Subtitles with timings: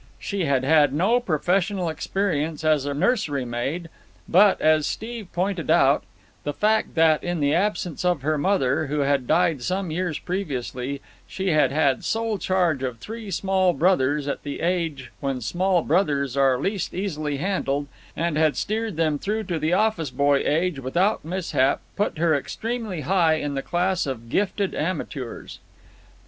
[0.17, 3.87] She had had no professional experience as a nursery maid;
[4.27, 6.03] but, as Steve pointed out,
[6.43, 11.01] the fact that, in the absence of her mother, who had died some years previously,
[11.27, 16.35] she had had sole charge of three small brothers at the age when small brothers
[16.35, 17.85] are least easily handled,
[18.17, 23.01] and had steered them through to the office boy age without mishap, put her extremely
[23.01, 25.59] high in the class of gifted amateurs.